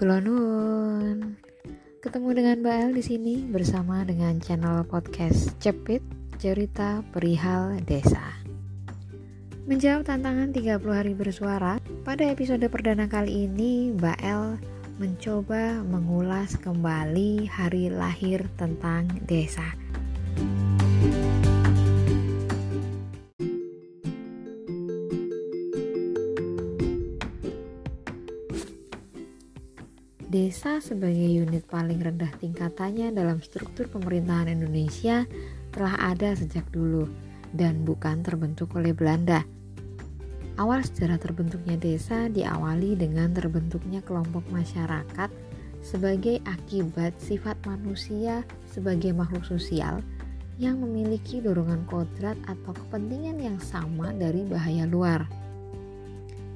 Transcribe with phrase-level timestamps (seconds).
[0.00, 1.36] Kulonun.
[2.00, 6.00] Ketemu dengan Mbak El di sini bersama dengan channel podcast Cepit
[6.40, 8.40] Cerita Perihal Desa.
[9.68, 14.56] Menjawab tantangan 30 hari bersuara, pada episode perdana kali ini Mbak El
[14.96, 19.68] mencoba mengulas kembali hari lahir tentang desa.
[30.30, 35.26] Desa sebagai unit paling rendah tingkatannya dalam struktur pemerintahan Indonesia
[35.74, 37.10] telah ada sejak dulu
[37.50, 39.42] dan bukan terbentuk oleh Belanda.
[40.54, 45.34] Awal sejarah terbentuknya desa diawali dengan terbentuknya kelompok masyarakat
[45.82, 49.98] sebagai akibat sifat manusia sebagai makhluk sosial
[50.62, 55.26] yang memiliki dorongan kodrat atau kepentingan yang sama dari bahaya luar.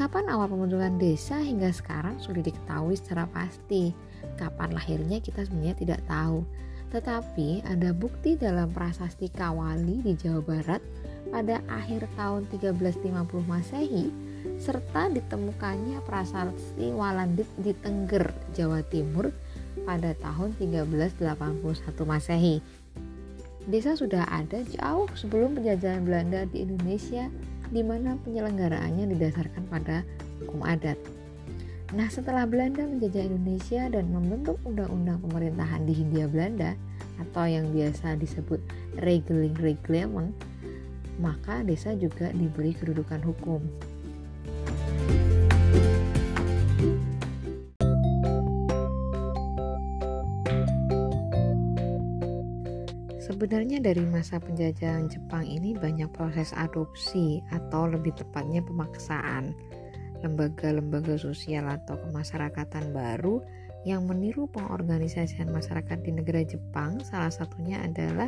[0.00, 3.92] Kapan awal pembentukan desa hingga sekarang sulit diketahui secara pasti.
[4.40, 6.40] Kapan lahirnya kita sebenarnya tidak tahu.
[6.88, 10.80] Tetapi ada bukti dalam prasasti Kawali di Jawa Barat
[11.28, 14.08] pada akhir tahun 1350 Masehi
[14.56, 19.28] serta ditemukannya prasasti Walandit di Tengger, Jawa Timur
[19.84, 21.60] pada tahun 1381
[22.08, 22.64] Masehi.
[23.68, 27.28] Desa sudah ada jauh sebelum penjajahan Belanda di Indonesia
[27.70, 30.02] di mana penyelenggaraannya didasarkan pada
[30.42, 30.98] hukum adat.
[31.90, 36.78] Nah, setelah Belanda menjajah Indonesia dan membentuk undang-undang pemerintahan di Hindia Belanda
[37.18, 38.62] atau yang biasa disebut
[39.02, 40.30] Regeling Reglement,
[41.18, 43.58] maka desa juga diberi kedudukan hukum.
[53.30, 59.54] Sebenarnya dari masa penjajahan Jepang ini banyak proses adopsi atau lebih tepatnya pemaksaan
[60.26, 63.38] lembaga-lembaga sosial atau kemasyarakatan baru
[63.86, 68.26] yang meniru pengorganisasian masyarakat di negara Jepang salah satunya adalah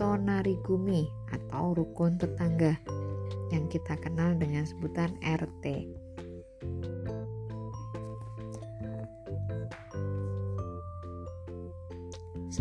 [0.00, 2.72] Tonarigumi atau rukun tetangga
[3.52, 5.92] yang kita kenal dengan sebutan RT.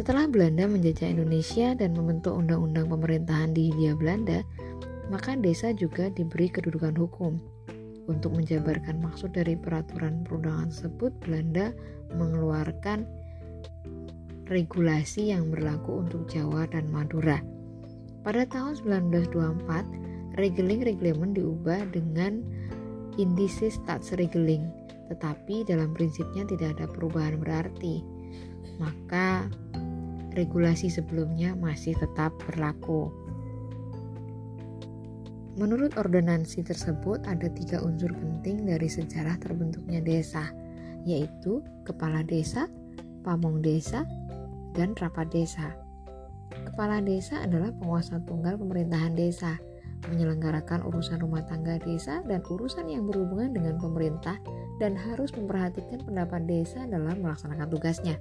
[0.01, 4.41] Setelah Belanda menjajah Indonesia dan membentuk undang-undang pemerintahan di Hindia Belanda,
[5.13, 7.37] maka desa juga diberi kedudukan hukum.
[8.09, 11.69] Untuk menjabarkan maksud dari peraturan perundangan tersebut, Belanda
[12.17, 13.05] mengeluarkan
[14.49, 17.37] regulasi yang berlaku untuk Jawa dan Madura.
[18.25, 22.41] Pada tahun 1924, Regeling Reglement diubah dengan
[23.21, 24.65] Indices Staatsregeling,
[25.13, 28.01] tetapi dalam prinsipnya tidak ada perubahan berarti.
[28.81, 29.45] Maka
[30.35, 33.11] regulasi sebelumnya masih tetap berlaku.
[35.59, 40.47] Menurut ordonansi tersebut ada tiga unsur penting dari sejarah terbentuknya desa,
[41.03, 42.71] yaitu kepala desa,
[43.27, 44.07] pamong desa,
[44.71, 45.75] dan rapat desa.
[46.71, 49.59] Kepala desa adalah penguasa tunggal pemerintahan desa,
[50.07, 54.39] menyelenggarakan urusan rumah tangga desa dan urusan yang berhubungan dengan pemerintah
[54.81, 58.17] dan harus memperhatikan pendapat desa dalam melaksanakan tugasnya.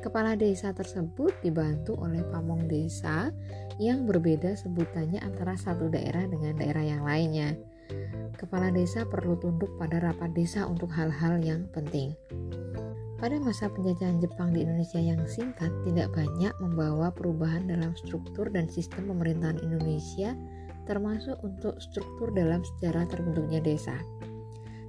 [0.00, 3.32] Kepala desa tersebut dibantu oleh pamong desa
[3.76, 7.56] yang berbeda sebutannya antara satu daerah dengan daerah yang lainnya.
[8.36, 12.12] Kepala desa perlu tunduk pada rapat desa untuk hal-hal yang penting.
[13.16, 18.68] Pada masa penjajahan Jepang di Indonesia yang singkat, tidak banyak membawa perubahan dalam struktur dan
[18.68, 20.36] sistem pemerintahan Indonesia,
[20.84, 23.96] termasuk untuk struktur dalam sejarah terbentuknya desa.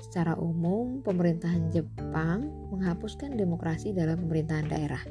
[0.08, 5.04] Secara umum, pemerintahan Jepang menghapuskan demokrasi dalam pemerintahan daerah.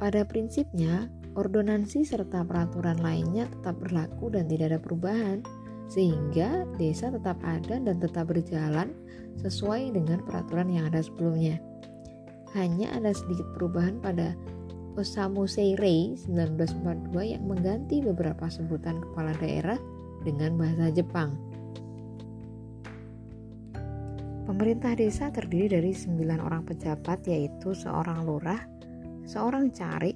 [0.00, 5.44] Pada prinsipnya, ordonansi serta peraturan lainnya tetap berlaku dan tidak ada perubahan,
[5.92, 8.96] sehingga desa tetap ada dan tetap berjalan
[9.44, 11.60] sesuai dengan peraturan yang ada sebelumnya.
[12.56, 14.32] Hanya ada sedikit perubahan pada
[14.96, 19.78] Osamu Seirei 1942 yang mengganti beberapa sebutan kepala daerah
[20.24, 21.49] dengan bahasa Jepang.
[24.50, 28.58] Pemerintah desa terdiri dari sembilan orang pejabat yaitu seorang lurah,
[29.22, 30.10] seorang cari,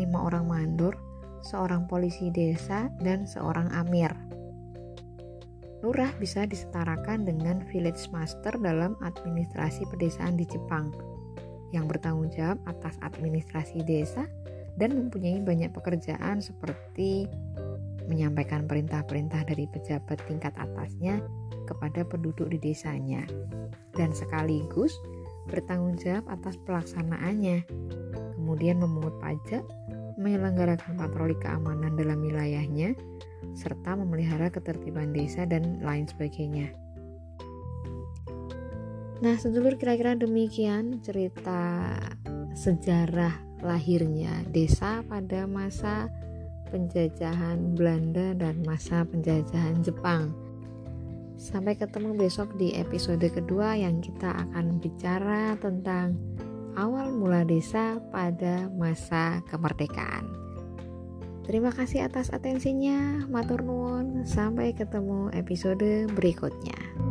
[0.00, 0.96] lima orang mandor,
[1.44, 4.16] seorang polisi desa, dan seorang amir.
[5.84, 10.88] Lurah bisa disetarakan dengan village master dalam administrasi pedesaan di Jepang
[11.76, 14.24] yang bertanggung jawab atas administrasi desa
[14.80, 17.28] dan mempunyai banyak pekerjaan seperti
[18.10, 21.22] menyampaikan perintah-perintah dari pejabat tingkat atasnya
[21.70, 23.22] kepada penduduk di desanya
[23.94, 24.90] dan sekaligus
[25.46, 27.62] bertanggung jawab atas pelaksanaannya.
[28.34, 29.62] Kemudian memungut pajak,
[30.18, 32.98] menyelenggarakan patroli keamanan dalam wilayahnya,
[33.54, 36.74] serta memelihara ketertiban desa dan lain sebagainya.
[39.20, 41.92] Nah, sedulur kira-kira demikian cerita
[42.56, 46.08] sejarah lahirnya desa pada masa
[46.70, 50.30] penjajahan Belanda dan masa penjajahan Jepang.
[51.34, 56.14] Sampai ketemu besok di episode kedua yang kita akan bicara tentang
[56.78, 60.30] awal mula desa pada masa kemerdekaan.
[61.50, 64.22] Terima kasih atas atensinya, matur nuwun.
[64.22, 67.09] Sampai ketemu episode berikutnya.